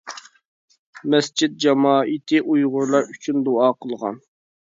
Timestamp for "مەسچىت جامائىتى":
1.13-2.41